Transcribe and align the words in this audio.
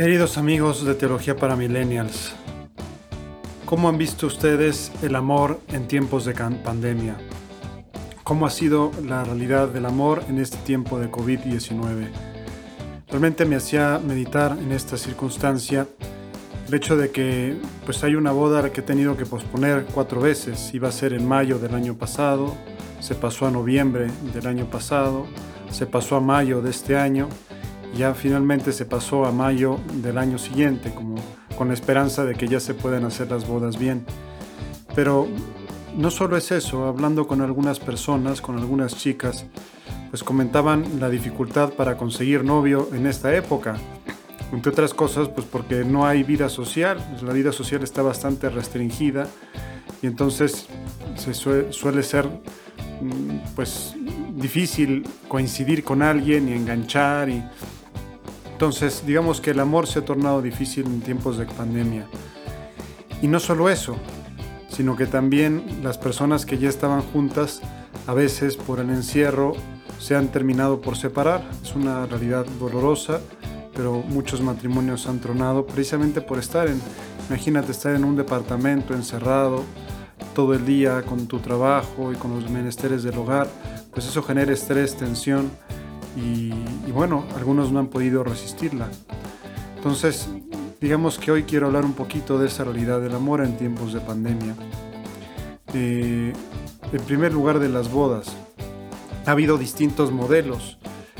Queridos 0.00 0.38
amigos 0.38 0.82
de 0.86 0.94
Teología 0.94 1.36
para 1.36 1.56
Millennials, 1.56 2.32
¿cómo 3.66 3.86
han 3.86 3.98
visto 3.98 4.28
ustedes 4.28 4.90
el 5.02 5.14
amor 5.14 5.60
en 5.68 5.88
tiempos 5.88 6.24
de 6.24 6.32
pandemia? 6.32 7.18
¿Cómo 8.24 8.46
ha 8.46 8.50
sido 8.50 8.92
la 9.04 9.24
realidad 9.24 9.68
del 9.68 9.84
amor 9.84 10.24
en 10.26 10.38
este 10.38 10.56
tiempo 10.64 10.98
de 10.98 11.10
COVID-19? 11.10 12.08
Realmente 13.10 13.44
me 13.44 13.56
hacía 13.56 14.00
meditar 14.02 14.56
en 14.58 14.72
esta 14.72 14.96
circunstancia 14.96 15.86
el 16.66 16.72
hecho 16.72 16.96
de 16.96 17.10
que 17.10 17.58
pues 17.84 18.02
hay 18.02 18.14
una 18.14 18.32
boda 18.32 18.72
que 18.72 18.80
he 18.80 18.84
tenido 18.84 19.18
que 19.18 19.26
posponer 19.26 19.84
cuatro 19.92 20.22
veces. 20.22 20.72
Iba 20.72 20.88
a 20.88 20.92
ser 20.92 21.12
en 21.12 21.28
mayo 21.28 21.58
del 21.58 21.74
año 21.74 21.94
pasado, 21.94 22.56
se 23.00 23.14
pasó 23.14 23.48
a 23.48 23.50
noviembre 23.50 24.06
del 24.32 24.46
año 24.46 24.64
pasado, 24.64 25.26
se 25.70 25.84
pasó 25.84 26.16
a 26.16 26.20
mayo 26.22 26.62
de 26.62 26.70
este 26.70 26.96
año 26.96 27.28
ya 27.96 28.14
finalmente 28.14 28.72
se 28.72 28.84
pasó 28.84 29.24
a 29.24 29.32
mayo 29.32 29.78
del 29.94 30.18
año 30.18 30.38
siguiente, 30.38 30.92
como 30.94 31.16
con 31.56 31.68
la 31.68 31.74
esperanza 31.74 32.24
de 32.24 32.34
que 32.34 32.48
ya 32.48 32.60
se 32.60 32.74
puedan 32.74 33.04
hacer 33.04 33.30
las 33.30 33.46
bodas 33.46 33.78
bien. 33.78 34.04
Pero 34.94 35.28
no 35.96 36.10
solo 36.10 36.36
es 36.36 36.50
eso, 36.52 36.86
hablando 36.86 37.26
con 37.26 37.40
algunas 37.40 37.80
personas, 37.80 38.40
con 38.40 38.58
algunas 38.58 38.96
chicas, 38.96 39.44
pues 40.10 40.22
comentaban 40.22 41.00
la 41.00 41.08
dificultad 41.08 41.72
para 41.74 41.96
conseguir 41.96 42.44
novio 42.44 42.88
en 42.92 43.06
esta 43.06 43.34
época. 43.34 43.76
Entre 44.52 44.72
otras 44.72 44.94
cosas, 44.94 45.28
pues 45.28 45.46
porque 45.46 45.84
no 45.84 46.06
hay 46.06 46.22
vida 46.24 46.48
social, 46.48 46.98
la 47.22 47.32
vida 47.32 47.52
social 47.52 47.82
está 47.82 48.02
bastante 48.02 48.50
restringida 48.50 49.28
y 50.02 50.06
entonces 50.06 50.66
se 51.16 51.34
suele 51.34 52.02
ser 52.02 52.26
mm, 52.26 53.54
pues 53.54 53.94
difícil 54.34 55.06
coincidir 55.28 55.84
con 55.84 56.02
alguien 56.02 56.48
y 56.48 56.52
enganchar 56.52 57.28
y 57.28 57.44
entonces, 58.60 59.06
digamos 59.06 59.40
que 59.40 59.52
el 59.52 59.60
amor 59.60 59.86
se 59.86 60.00
ha 60.00 60.04
tornado 60.04 60.42
difícil 60.42 60.84
en 60.84 61.00
tiempos 61.00 61.38
de 61.38 61.46
pandemia. 61.46 62.06
Y 63.22 63.26
no 63.26 63.40
solo 63.40 63.70
eso, 63.70 63.96
sino 64.68 64.96
que 64.96 65.06
también 65.06 65.80
las 65.82 65.96
personas 65.96 66.44
que 66.44 66.58
ya 66.58 66.68
estaban 66.68 67.00
juntas, 67.00 67.62
a 68.06 68.12
veces 68.12 68.58
por 68.58 68.78
el 68.78 68.90
encierro, 68.90 69.54
se 69.98 70.14
han 70.14 70.28
terminado 70.28 70.82
por 70.82 70.98
separar. 70.98 71.42
Es 71.62 71.74
una 71.74 72.04
realidad 72.04 72.44
dolorosa, 72.58 73.20
pero 73.74 74.04
muchos 74.06 74.42
matrimonios 74.42 75.06
han 75.06 75.20
tronado 75.20 75.64
precisamente 75.66 76.20
por 76.20 76.38
estar 76.38 76.68
en, 76.68 76.82
imagínate 77.30 77.72
estar 77.72 77.94
en 77.94 78.04
un 78.04 78.14
departamento 78.14 78.92
encerrado 78.92 79.64
todo 80.34 80.52
el 80.52 80.66
día 80.66 81.00
con 81.00 81.26
tu 81.28 81.38
trabajo 81.38 82.12
y 82.12 82.16
con 82.16 82.38
los 82.38 82.50
menesteres 82.50 83.04
del 83.04 83.16
hogar, 83.16 83.48
pues 83.90 84.06
eso 84.06 84.22
genera 84.22 84.52
estrés, 84.52 84.98
tensión 84.98 85.50
y, 86.16 86.52
bueno, 86.92 87.24
algunos 87.36 87.72
no 87.72 87.78
han 87.78 87.88
podido 87.88 88.24
resistirla. 88.24 88.88
Entonces, 89.76 90.28
digamos 90.80 91.18
que 91.18 91.30
hoy 91.30 91.44
quiero 91.44 91.66
hablar 91.66 91.84
un 91.84 91.94
poquito 91.94 92.38
de 92.38 92.48
esa 92.48 92.64
realidad 92.64 93.00
del 93.00 93.14
amor 93.14 93.42
en 93.42 93.56
tiempos 93.56 93.92
de 93.92 94.00
pandemia. 94.00 94.54
Eh, 95.72 96.32
en 96.92 97.02
primer 97.04 97.32
lugar, 97.32 97.58
de 97.58 97.68
las 97.68 97.90
bodas. 97.90 98.36
Ha 99.26 99.32
habido 99.32 99.58
distintos 99.58 100.10
modelos. 100.10 100.78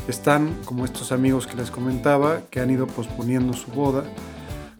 Están 0.09 0.57
como 0.65 0.85
estos 0.85 1.13
amigos 1.13 1.47
que 1.47 1.57
les 1.57 1.71
comentaba, 1.71 2.41
que 2.51 2.61
han 2.61 2.71
ido 2.71 2.87
posponiendo 2.87 3.53
su 3.53 3.71
boda. 3.71 4.05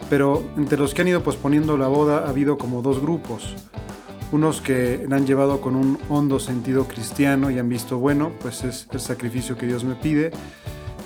Pero 0.09 0.43
entre 0.57 0.79
los 0.79 0.93
que 0.93 1.03
han 1.03 1.09
ido 1.09 1.23
posponiendo 1.23 1.77
la 1.77 1.87
boda 1.87 2.25
ha 2.27 2.31
habido 2.31 2.59
como 2.59 2.83
dos 2.83 3.01
grupos 3.01 3.55
unos 4.33 4.61
que 4.61 5.07
han 5.11 5.27
llevado 5.27 5.61
con 5.61 5.77
un 5.77 5.99
hondo 6.09 6.39
sentido 6.39 6.87
cristiano 6.87 7.51
y 7.51 7.59
han 7.59 7.69
visto, 7.69 7.99
bueno, 7.99 8.33
pues 8.41 8.65
es 8.65 8.87
el 8.93 9.01
sacrificio 9.01 9.57
que 9.57 9.67
Dios 9.67 9.85
me 9.85 9.95
pide. 9.95 10.31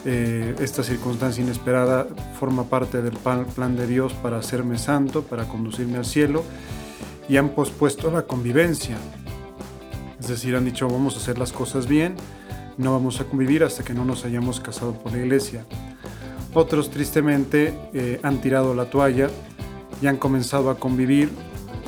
Eh, 0.06 0.55
esta 0.61 0.83
circunstancia 0.83 1.42
inesperada 1.42 2.06
forma 2.39 2.64
parte 2.64 3.00
del 3.00 3.17
plan 3.17 3.77
de 3.77 3.86
Dios 3.86 4.12
para 4.12 4.39
hacerme 4.39 4.77
santo, 4.77 5.22
para 5.22 5.48
conducirme 5.48 5.96
al 5.96 6.05
cielo, 6.05 6.45
y 7.29 7.39
han 7.39 7.51
pospuesto 7.51 8.11
la 8.11 8.23
convivencia. 8.23 8.96
Es 10.20 10.29
decir, 10.29 10.55
han 10.57 10.67
dicho, 10.67 10.89
vamos 10.89 11.14
a 11.14 11.18
hacer 11.18 11.39
las 11.39 11.52
cosas 11.52 11.86
bien, 11.86 12.17
no 12.77 12.92
vamos 12.92 13.20
a 13.20 13.24
convivir 13.24 13.64
hasta 13.64 13.83
que 13.83 13.95
no 13.95 14.05
nos 14.05 14.24
hayamos 14.24 14.61
casado 14.61 14.92
por 14.92 15.13
la 15.13 15.18
iglesia. 15.18 15.64
Otros, 16.52 16.90
tristemente, 16.90 17.74
eh, 17.95 18.20
han 18.23 18.40
tirado 18.40 18.74
la 18.74 18.90
toalla 18.90 19.29
y 20.02 20.07
han 20.07 20.18
comenzado 20.18 20.70
a 20.70 20.79
convivir 20.79 21.30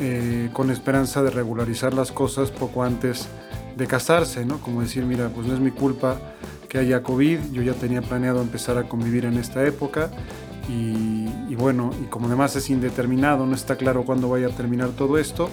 eh, 0.00 0.50
con 0.52 0.70
esperanza 0.70 1.22
de 1.22 1.30
regularizar 1.30 1.94
las 1.94 2.12
cosas 2.12 2.50
poco 2.50 2.82
antes 2.82 3.28
de 3.76 3.86
casarse, 3.86 4.44
¿no? 4.44 4.58
Como 4.58 4.80
decir, 4.80 5.04
mira, 5.04 5.28
pues 5.28 5.46
no 5.46 5.54
es 5.54 5.60
mi 5.60 5.70
culpa 5.70 6.18
que 6.68 6.78
haya 6.78 7.02
COVID, 7.02 7.52
yo 7.52 7.62
ya 7.62 7.74
tenía 7.74 8.02
planeado 8.02 8.40
empezar 8.42 8.78
a 8.78 8.88
convivir 8.88 9.24
en 9.24 9.38
esta 9.38 9.64
época 9.66 10.10
y, 10.68 11.54
bueno, 11.54 11.90
y 12.02 12.06
como 12.06 12.26
además 12.26 12.56
es 12.56 12.68
indeterminado, 12.70 13.46
no 13.46 13.54
está 13.54 13.76
claro 13.76 14.04
cuándo 14.04 14.28
vaya 14.28 14.48
a 14.48 14.50
terminar 14.50 14.90
todo 14.90 15.18
esto, 15.18 15.48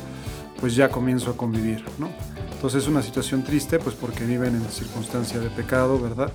pues 0.59 0.75
ya 0.75 0.89
comienzo 0.89 1.31
a 1.31 1.37
convivir, 1.37 1.83
¿no? 1.99 2.09
Entonces 2.55 2.83
es 2.83 2.89
una 2.89 3.01
situación 3.01 3.43
triste, 3.43 3.77
pues 3.77 3.95
porque 3.95 4.25
viven 4.25 4.55
en 4.55 4.63
circunstancia 4.69 5.39
de 5.39 5.49
pecado, 5.49 5.99
¿verdad? 5.99 6.31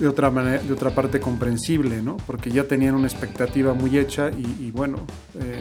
De, 0.00 0.08
otra, 0.08 0.30
de 0.30 0.72
otra 0.72 0.90
parte 0.94 1.20
comprensible, 1.20 2.02
¿no? 2.02 2.16
Porque 2.26 2.50
ya 2.50 2.64
tenían 2.64 2.94
una 2.94 3.06
expectativa 3.06 3.74
muy 3.74 3.98
hecha 3.98 4.30
y, 4.30 4.70
bueno, 4.70 4.98
eh, 5.38 5.60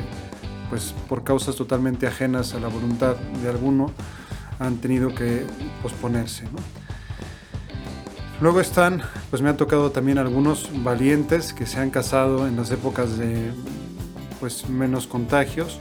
pues 0.72 0.96
por 1.09 1.26
causas 1.26 1.58
totalmente 1.58 2.08
ajenas 2.08 2.54
a 2.54 2.59
la 2.62 2.70
voluntad 2.70 3.18
de 3.18 3.50
alguno, 3.50 3.92
han 4.58 4.78
tenido 4.78 5.14
que 5.14 5.46
posponerse. 5.84 6.46
Luego 8.40 8.62
están, 8.62 9.02
pues 9.30 9.42
me 9.42 9.50
han 9.50 9.58
tocado 9.58 9.92
también 9.92 10.18
algunos 10.18 10.70
valientes 10.82 11.52
que 11.52 11.66
se 11.66 11.82
han 11.82 11.90
casado 11.90 12.48
en 12.48 12.56
las 12.56 12.72
épocas 12.72 13.18
de 13.18 13.52
pues 14.40 14.70
menos 14.70 15.08
contagios 15.08 15.78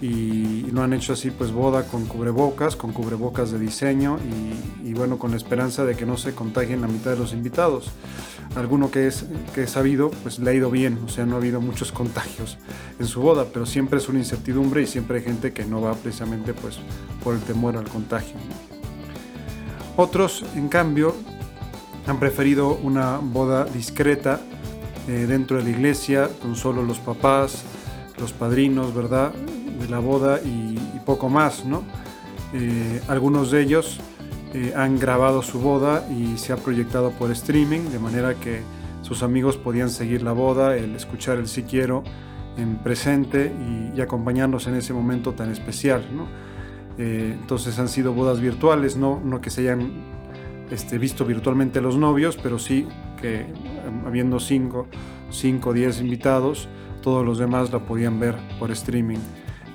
y 0.00 0.62
lo 0.72 0.82
han 0.82 0.92
hecho 0.92 1.14
así 1.14 1.30
pues 1.30 1.52
boda 1.52 1.84
con 1.84 2.06
cubrebocas, 2.06 2.76
con 2.76 2.92
cubrebocas 2.92 3.50
de 3.50 3.58
diseño 3.58 4.18
y, 4.84 4.92
bueno 4.92 5.18
con 5.18 5.30
la 5.32 5.36
esperanza 5.36 5.84
de 5.84 5.94
que 5.94 6.06
no 6.06 6.16
se 6.16 6.34
contagien 6.34 6.80
la 6.80 6.88
mitad 6.88 7.10
de 7.10 7.18
los 7.18 7.34
invitados 7.34 7.92
alguno 8.54 8.90
que 8.90 9.06
es 9.06 9.26
que 9.54 9.64
he 9.64 9.66
sabido, 9.66 10.10
pues 10.22 10.38
le 10.38 10.50
ha 10.50 10.54
ido 10.54 10.70
bien, 10.70 10.98
o 11.04 11.08
sea, 11.08 11.26
no 11.26 11.34
ha 11.34 11.38
habido 11.38 11.60
muchos 11.60 11.92
contagios 12.00 12.58
en 12.98 13.06
su 13.06 13.20
boda, 13.20 13.46
pero 13.52 13.66
siempre 13.66 13.98
es 13.98 14.08
una 14.08 14.18
incertidumbre 14.18 14.82
y 14.82 14.86
siempre 14.86 15.18
hay 15.18 15.24
gente 15.24 15.52
que 15.52 15.64
no 15.64 15.80
va 15.80 15.94
precisamente 15.94 16.54
pues 16.54 16.78
por 17.22 17.34
el 17.34 17.40
temor 17.40 17.76
al 17.76 17.88
contagio. 17.88 18.36
Otros, 19.96 20.44
en 20.54 20.68
cambio, 20.68 21.14
han 22.06 22.18
preferido 22.18 22.78
una 22.82 23.18
boda 23.18 23.64
discreta 23.64 24.40
eh, 25.08 25.26
dentro 25.26 25.56
de 25.56 25.64
la 25.64 25.70
iglesia, 25.70 26.28
con 26.40 26.56
solo 26.56 26.82
los 26.82 26.98
papás, 26.98 27.64
los 28.18 28.32
padrinos, 28.32 28.94
¿verdad?, 28.94 29.32
de 29.80 29.88
la 29.88 29.98
boda 29.98 30.40
y, 30.44 30.78
poco 31.04 31.28
más, 31.28 31.64
¿no? 31.64 31.84
Eh, 32.52 33.00
algunos 33.06 33.52
de 33.52 33.62
ellos 33.62 34.00
eh, 34.54 34.72
han 34.74 34.98
grabado 34.98 35.42
su 35.42 35.60
boda 35.60 36.04
y 36.10 36.36
se 36.36 36.52
ha 36.52 36.56
proyectado 36.56 37.10
por 37.12 37.30
streaming, 37.30 37.90
de 37.90 37.98
manera 38.00 38.34
que 38.34 38.62
sus 39.02 39.22
amigos 39.22 39.56
podían 39.56 39.88
seguir 39.88 40.22
la 40.22 40.32
boda, 40.32 40.76
el 40.76 40.96
escuchar 40.96 41.38
el 41.38 41.46
sí 41.46 41.62
quiero 41.62 42.02
en 42.56 42.76
presente 42.78 43.52
y, 43.94 44.00
acompañarnos 44.00 44.66
en 44.66 44.74
ese 44.74 44.92
momento 44.92 45.32
tan 45.32 45.50
especial. 45.50 46.04
Eh, 46.98 47.36
entonces 47.40 47.78
han 47.78 47.88
sido 47.88 48.12
bodas 48.12 48.40
virtuales, 48.40 48.96
no, 48.96 49.20
no 49.24 49.40
que 49.40 49.50
se 49.50 49.62
hayan 49.62 49.90
este, 50.70 50.98
visto 50.98 51.24
virtualmente 51.24 51.80
los 51.80 51.96
novios, 51.96 52.36
pero 52.42 52.58
sí 52.58 52.86
que 53.20 53.46
habiendo 54.06 54.40
5 54.40 54.88
o 55.64 55.72
10 55.72 56.00
invitados, 56.00 56.68
todos 57.02 57.24
los 57.24 57.38
demás 57.38 57.72
la 57.72 57.80
podían 57.80 58.18
ver 58.18 58.36
por 58.58 58.70
streaming. 58.70 59.18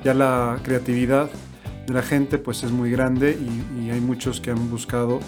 Ya 0.03 0.13
la 0.13 0.59
creatividad 0.63 1.29
de 1.85 1.93
la 1.93 2.01
gente 2.01 2.37
pues 2.37 2.63
es 2.63 2.71
muy 2.71 2.91
grande 2.91 3.37
y, 3.37 3.89
hay 3.89 3.99
muchos 3.99 4.39
que 4.39 4.51
han 4.51 4.69
buscado 4.69 5.19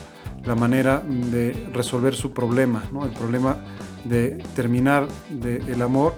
la 0.45 0.55
manera 0.55 1.01
de 1.01 1.69
resolver 1.73 2.15
su 2.15 2.31
problema, 2.31 2.83
¿no? 2.93 3.03
el 3.03 3.11
problema 3.11 3.57
de 4.05 4.41
terminar 4.55 5.07
de 5.29 5.57
el 5.57 5.81
amor, 5.81 6.15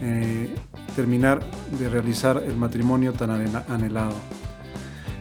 eh, 0.00 0.54
terminar 0.96 1.40
de 1.78 1.88
realizar 1.88 2.42
el 2.46 2.56
matrimonio 2.56 3.12
tan 3.12 3.30
anhelado. 3.30 4.14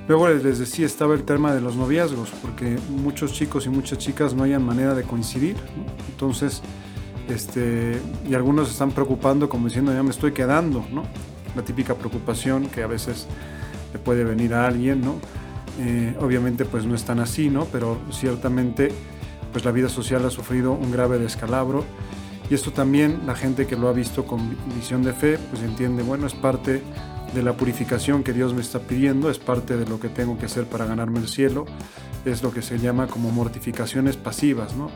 Luego 0.08 0.28
les 0.28 0.60
decía, 0.60 0.86
estaba 0.86 1.14
el 1.14 1.24
tema 1.24 1.54
de 1.54 1.62
los 1.62 1.78
noviazgos, 1.78 2.30
porque 2.42 2.78
muchos 2.90 3.34
chicos 3.34 3.66
y 3.66 3.70
muchas 3.70 4.00
chicas 4.00 4.34
no 4.34 4.44
hayan 4.44 4.64
manera 4.64 4.94
de 4.94 5.04
coincidir. 5.04 5.56
Entonces, 6.10 6.62
este, 7.30 8.02
y 8.30 8.36
algunos 8.36 8.70
están 8.70 8.92
preocupando 8.92 9.48
como 9.48 9.68
diciendo, 9.68 9.94
ya 9.94 10.04
me 10.04 10.10
estoy 10.10 10.34
quedando, 10.34 10.86
¿no? 10.92 11.04
La 11.56 11.64
típica 11.64 11.96
preocupación 11.96 12.68
que 12.68 12.84
a 12.84 12.88
veces 12.88 13.28
le 13.94 14.00
puede 14.00 14.24
venir 14.24 14.54
a 14.54 14.68
alguien, 14.68 15.02
¿no? 15.02 15.16
Eh, 15.80 16.16
obviamente 16.20 16.66
pues 16.66 16.86
no 16.86 16.96
es 16.96 17.04
tan 17.04 17.20
así, 17.20 17.50
¿no? 17.50 17.66
Pero 17.66 18.00
ciertamente 18.12 18.92
pues 19.52 19.66
la 19.66 19.72
vida 19.72 19.90
social 19.90 20.26
ha 20.26 20.30
sufrido 20.30 20.72
un 20.72 20.92
grave 20.92 21.20
descalabro 21.20 21.86
y 22.50 22.54
esto 22.56 22.72
también 22.72 23.22
la 23.26 23.36
gente 23.36 23.68
que 23.68 23.76
lo 23.76 23.88
ha 23.88 23.94
visto 23.94 24.26
con 24.26 24.58
visión 24.76 25.04
de 25.04 25.14
fe 25.14 25.38
pues 25.52 25.62
entiende, 25.64 26.04
bueno, 26.04 26.28
es 26.28 26.34
parte 26.34 26.82
de 27.34 27.44
la 27.44 27.54
purificación 27.54 28.24
que 28.24 28.34
Dios 28.34 28.54
me 28.54 28.62
está 28.62 28.80
pidiendo, 28.80 29.30
es 29.30 29.40
parte 29.40 29.78
de 29.78 29.86
lo 29.86 30.00
que 30.00 30.10
tengo 30.10 30.38
que 30.38 30.46
hacer 30.46 30.66
para 30.66 30.86
ganarme 30.86 31.20
el 31.20 31.28
cielo, 31.28 31.66
es 32.26 32.44
lo 32.44 32.52
que 32.52 32.62
se 32.62 32.80
llama 32.80 33.08
como 33.08 33.32
mortificaciones 33.32 34.18
pasivas, 34.18 34.76
¿no? 34.76 34.90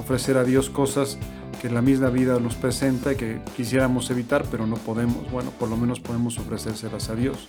Ofrecer 0.00 0.36
a 0.36 0.44
Dios 0.44 0.70
cosas 0.70 1.18
que 1.60 1.68
la 1.68 1.82
misma 1.82 2.08
vida 2.08 2.38
nos 2.38 2.54
presenta 2.54 3.12
y 3.12 3.16
que 3.16 3.40
quisiéramos 3.56 4.10
evitar, 4.10 4.44
pero 4.50 4.66
no 4.66 4.76
podemos. 4.76 5.30
Bueno, 5.30 5.50
por 5.50 5.68
lo 5.68 5.76
menos 5.76 6.00
podemos 6.00 6.38
ofrecérselas 6.38 7.10
a 7.10 7.14
Dios. 7.14 7.48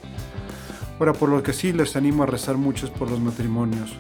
Ahora, 1.00 1.14
por 1.14 1.30
lo 1.30 1.42
que 1.42 1.54
sí 1.54 1.72
les 1.72 1.96
animo 1.96 2.24
a 2.24 2.26
rezar 2.26 2.58
mucho 2.58 2.86
es 2.86 2.92
por 2.92 3.10
los 3.10 3.20
matrimonios, 3.20 3.94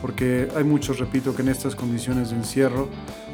porque 0.00 0.48
hay 0.56 0.64
muchos, 0.64 0.98
repito, 0.98 1.36
que 1.36 1.42
en 1.42 1.48
estas 1.48 1.76
condiciones 1.76 2.30
de 2.30 2.36
encierro, 2.36 2.88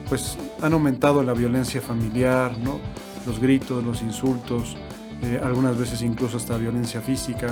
pues 0.08 0.36
han 0.60 0.72
aumentado 0.72 1.22
la 1.22 1.32
violencia 1.32 1.80
familiar, 1.80 2.58
¿no? 2.58 2.80
los 3.26 3.40
gritos, 3.40 3.84
los 3.84 4.02
insultos, 4.02 4.76
eh, 5.22 5.40
algunas 5.42 5.78
veces 5.78 6.02
incluso 6.02 6.36
hasta 6.36 6.56
violencia 6.56 7.00
física, 7.00 7.48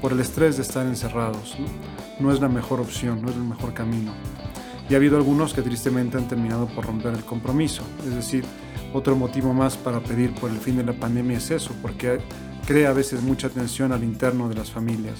por 0.00 0.12
el 0.12 0.20
estrés 0.20 0.56
de 0.56 0.62
estar 0.62 0.86
encerrados. 0.86 1.56
¿no? 2.20 2.32
es 2.32 2.40
la 2.40 2.48
mejor 2.48 2.80
opción, 2.80 3.22
no 3.22 3.30
es 3.30 3.36
el 3.36 3.44
mejor 3.44 3.74
camino. 3.74 4.12
Y 4.88 4.94
ha 4.94 4.96
habido 4.96 5.16
algunos 5.16 5.52
que 5.52 5.62
tristemente 5.62 6.16
han 6.16 6.28
terminado 6.28 6.66
por 6.66 6.86
romper 6.86 7.14
el 7.14 7.24
compromiso. 7.24 7.82
Es 8.06 8.14
decir, 8.14 8.44
otro 8.94 9.16
motivo 9.16 9.52
más 9.52 9.76
para 9.76 10.00
pedir 10.00 10.34
por 10.34 10.50
el 10.50 10.58
fin 10.58 10.76
de 10.76 10.84
la 10.84 10.94
pandemia 10.94 11.38
es 11.38 11.50
eso, 11.50 11.74
porque 11.82 12.20
crea 12.66 12.90
a 12.90 12.94
veces 12.94 13.22
mucha 13.22 13.48
tensión 13.48 13.92
al 13.92 14.02
interno 14.02 14.48
de 14.48 14.54
las 14.54 14.70
familias. 14.70 15.18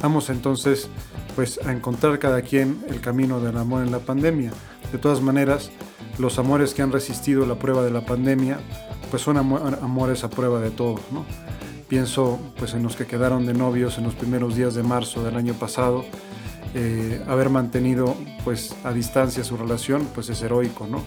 Vamos 0.00 0.30
entonces 0.30 0.88
pues 1.34 1.60
a 1.66 1.72
encontrar 1.72 2.18
cada 2.18 2.42
quien 2.42 2.84
el 2.88 3.00
camino 3.00 3.40
del 3.40 3.56
amor 3.56 3.82
en 3.82 3.90
la 3.90 3.98
pandemia. 3.98 4.52
De 4.92 4.98
todas 4.98 5.20
maneras, 5.20 5.70
los 6.18 6.38
amores 6.38 6.74
que 6.74 6.82
han 6.82 6.92
resistido 6.92 7.44
la 7.44 7.58
prueba 7.58 7.82
de 7.82 7.90
la 7.90 8.06
pandemia, 8.06 8.58
pues 9.10 9.22
son 9.22 9.36
amores 9.36 10.24
a 10.24 10.30
prueba 10.30 10.60
de 10.60 10.70
todo, 10.70 11.00
¿no? 11.10 11.24
Pienso 11.88 12.38
pues 12.58 12.74
en 12.74 12.82
los 12.82 12.96
que 12.96 13.06
quedaron 13.06 13.46
de 13.46 13.54
novios 13.54 13.98
en 13.98 14.04
los 14.04 14.14
primeros 14.14 14.56
días 14.56 14.74
de 14.74 14.82
marzo 14.82 15.22
del 15.22 15.36
año 15.36 15.54
pasado, 15.54 16.04
eh, 16.74 17.22
haber 17.28 17.48
mantenido 17.48 18.16
pues 18.44 18.74
a 18.84 18.92
distancia 18.92 19.44
su 19.44 19.56
relación 19.56 20.08
pues 20.14 20.28
es 20.28 20.42
heroico, 20.42 20.86
¿no? 20.86 21.04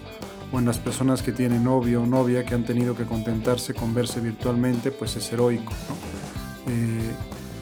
O 0.52 0.60
en 0.60 0.66
las 0.66 0.78
personas 0.78 1.22
que 1.22 1.32
tienen 1.32 1.64
novio 1.64 2.02
o 2.02 2.06
novia 2.06 2.46
que 2.46 2.56
han 2.56 2.64
tenido 2.64 2.96
que 2.96 3.04
contentarse 3.04 3.74
con 3.74 3.94
verse 3.94 4.20
virtualmente 4.20 4.92
pues 4.92 5.16
es 5.18 5.32
heroico. 5.32 5.74
Eh, 6.68 7.12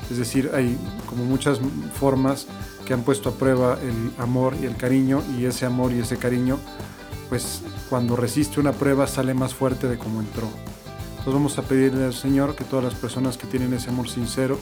es 0.10 0.18
decir, 0.18 0.51
hay 0.54 0.78
como 1.10 1.25
muchas 1.25 1.60
formas 2.00 2.48
que 2.86 2.94
han 2.94 3.01
puesto 3.01 3.30
a 3.30 3.31
prueba 3.34 3.78
el 3.81 4.13
amor 4.22 4.56
y 4.62 4.66
el 4.66 4.78
cariño 4.78 5.22
y 5.38 5.45
ese 5.45 5.66
amor 5.66 5.92
y 5.92 6.00
ese 6.00 6.18
cariño 6.18 6.60
pues 7.29 7.62
cuando 7.89 8.15
resiste 8.15 8.59
una 8.59 8.71
prueba 8.71 9.07
sale 9.07 9.33
más 9.33 9.53
fuerte 9.53 9.88
de 9.88 9.97
como 9.97 10.21
entró. 10.21 10.47
Entonces 11.09 11.33
vamos 11.33 11.57
a 11.57 11.63
pedirle 11.63 12.06
al 12.06 12.13
Señor 12.13 12.56
que 12.56 12.63
todas 12.63 12.85
las 12.85 12.95
personas 12.95 13.38
que 13.38 13.47
tienen 13.47 13.74
ese 13.74 13.89
amor 13.89 14.09
sincero 14.09 14.57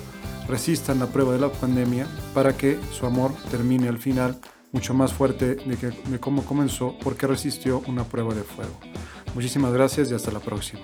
resistan 0.47 0.99
la 0.99 1.07
prueba 1.07 1.33
de 1.33 1.39
la 1.39 1.51
pandemia 1.51 2.07
para 2.33 2.55
que 2.55 2.79
su 2.91 3.05
amor 3.05 3.31
termine 3.51 3.87
al 3.87 3.99
final 3.99 4.39
mucho 4.71 4.93
más 4.93 5.13
fuerte 5.13 5.55
de, 5.55 5.77
que, 5.77 5.87
de 5.87 6.19
cómo 6.19 6.43
comenzó 6.43 6.95
porque 7.03 7.27
resistió 7.27 7.81
una 7.87 8.03
prueba 8.03 8.33
de 8.33 8.43
fuego. 8.43 8.77
Muchísimas 9.33 9.73
gracias 9.73 10.11
y 10.11 10.13
hasta 10.13 10.31
la 10.31 10.39
próxima. 10.39 10.81